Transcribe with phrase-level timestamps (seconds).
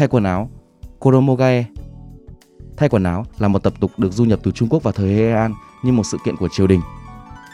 [0.00, 0.50] Thay quần áo
[0.98, 1.64] Koromogae
[2.76, 5.08] Thay quần áo là một tập tục được du nhập từ Trung Quốc vào thời
[5.08, 5.52] Heian
[5.82, 6.80] như một sự kiện của triều đình.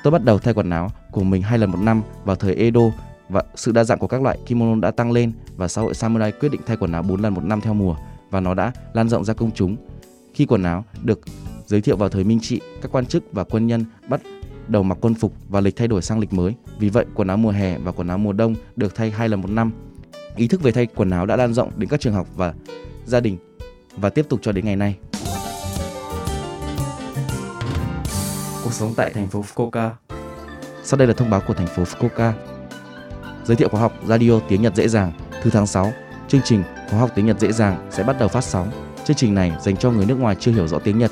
[0.03, 2.81] Tôi bắt đầu thay quần áo của mình hai lần một năm vào thời Edo
[3.29, 6.33] và sự đa dạng của các loại kimono đã tăng lên và xã hội samurai
[6.33, 7.97] quyết định thay quần áo 4 lần một năm theo mùa
[8.31, 9.77] và nó đã lan rộng ra công chúng.
[10.35, 11.21] Khi quần áo được
[11.67, 14.21] giới thiệu vào thời Minh Trị, các quan chức và quân nhân bắt
[14.69, 16.55] đầu mặc quân phục và lịch thay đổi sang lịch mới.
[16.79, 19.41] Vì vậy, quần áo mùa hè và quần áo mùa đông được thay hai lần
[19.41, 19.73] một năm.
[20.37, 22.55] Ý thức về thay quần áo đã lan rộng đến các trường học và
[23.07, 23.39] gia đình
[23.97, 24.97] và tiếp tục cho đến ngày nay.
[28.65, 29.91] Cuộc sống tại thành phố Fukuoka.
[30.83, 32.33] Sau đây là thông báo của thành phố Fukuoka.
[33.45, 35.13] Giới thiệu khóa học Radio tiếng Nhật dễ dàng
[35.43, 35.93] thứ tháng 6.
[36.29, 38.71] Chương trình khóa học tiếng Nhật dễ dàng sẽ bắt đầu phát sóng.
[39.05, 41.11] Chương trình này dành cho người nước ngoài chưa hiểu rõ tiếng Nhật,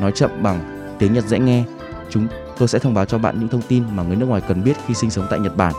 [0.00, 1.64] nói chậm bằng tiếng Nhật dễ nghe.
[2.10, 2.26] Chúng
[2.58, 4.74] tôi sẽ thông báo cho bạn những thông tin mà người nước ngoài cần biết
[4.86, 5.72] khi sinh sống tại Nhật Bản.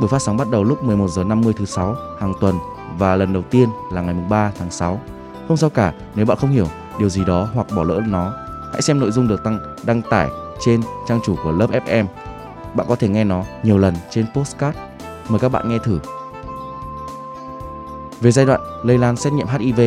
[0.00, 2.58] Buổi phát sóng bắt đầu lúc 11 giờ 50 thứ sáu hàng tuần
[2.98, 5.00] và lần đầu tiên là ngày 3 tháng 6.
[5.48, 6.66] Không sao cả nếu bạn không hiểu
[6.98, 8.32] điều gì đó hoặc bỏ lỡ nó.
[8.72, 10.28] Hãy xem nội dung được tăng đăng tải
[10.60, 12.06] trên trang chủ của lớp FM.
[12.74, 14.78] Bạn có thể nghe nó nhiều lần trên postcard.
[15.28, 16.00] Mời các bạn nghe thử.
[18.20, 19.80] Về giai đoạn lây lan xét nghiệm HIV,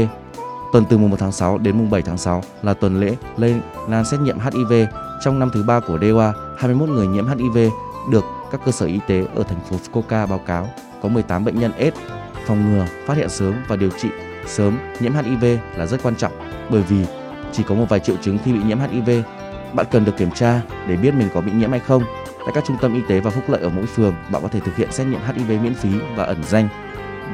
[0.73, 3.55] tuần từ mùng 1 tháng 6 đến mùng 7 tháng 6 là tuần lễ lây
[3.87, 4.73] lan xét nghiệm HIV.
[5.23, 7.57] Trong năm thứ ba của DEWA, 21 người nhiễm HIV
[8.09, 10.69] được các cơ sở y tế ở thành phố Fukuoka báo cáo
[11.01, 11.97] có 18 bệnh nhân AIDS.
[12.45, 14.09] Phòng ngừa, phát hiện sớm và điều trị
[14.45, 16.31] sớm nhiễm HIV là rất quan trọng
[16.69, 17.05] bởi vì
[17.51, 19.09] chỉ có một vài triệu chứng khi bị nhiễm HIV.
[19.73, 22.03] Bạn cần được kiểm tra để biết mình có bị nhiễm hay không.
[22.37, 24.59] Tại các trung tâm y tế và phúc lợi ở mỗi phường, bạn có thể
[24.59, 26.69] thực hiện xét nghiệm HIV miễn phí và ẩn danh.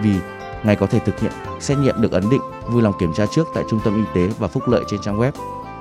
[0.02, 0.16] Vì
[0.64, 3.48] ngày có thể thực hiện xét nghiệm được ấn định, vui lòng kiểm tra trước
[3.56, 5.32] tại trung tâm y tế và phúc lợi trên trang web.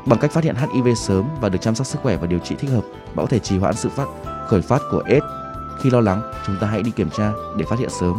[0.07, 2.55] Bằng cách phát hiện HIV sớm và được chăm sóc sức khỏe và điều trị
[2.59, 2.83] thích hợp,
[3.15, 4.07] bạn có thể trì hoãn sự phát
[4.49, 5.27] khởi phát của AIDS.
[5.81, 8.15] Khi lo lắng, chúng ta hãy đi kiểm tra để phát hiện sớm.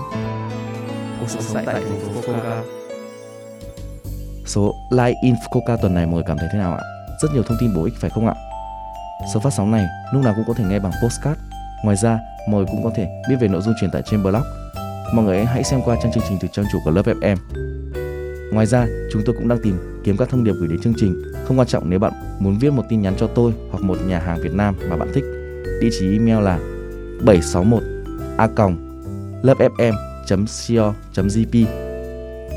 [1.19, 2.61] Cuộc sống tại thành phố Fukuoka.
[4.45, 6.81] Số Live in Fukuoka tuần này mọi người cảm thấy thế nào ạ?
[7.21, 8.35] Rất nhiều thông tin bổ ích phải không ạ?
[9.33, 11.39] Số phát sóng này lúc nào cũng có thể nghe bằng postcard.
[11.83, 14.43] Ngoài ra, mọi người cũng có thể biết về nội dung truyền tải trên blog.
[15.13, 17.37] Mọi người hãy xem qua trang chương trình từ trang chủ của lớp FM.
[18.53, 21.23] Ngoài ra, chúng tôi cũng đang tìm kiếm các thông điệp gửi đến chương trình.
[21.47, 24.19] Không quan trọng nếu bạn muốn viết một tin nhắn cho tôi hoặc một nhà
[24.19, 25.23] hàng Việt Nam mà bạn thích.
[25.81, 26.59] Địa chỉ email là
[27.25, 27.83] 761
[28.37, 28.47] a
[29.43, 31.65] lớpfm.co.jp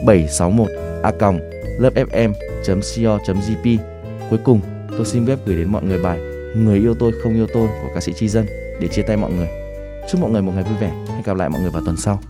[0.06, 0.68] 761
[1.02, 1.12] a
[1.78, 3.78] lớpfm.co.jp
[4.30, 4.60] Cuối cùng,
[4.90, 6.20] tôi xin phép gửi đến mọi người bài
[6.54, 8.46] Người yêu tôi không yêu tôi của ca sĩ Chi Dân
[8.80, 9.48] để chia tay mọi người.
[10.10, 10.92] Chúc mọi người một ngày vui vẻ.
[11.08, 12.20] Hẹn gặp lại mọi người vào tuần sau.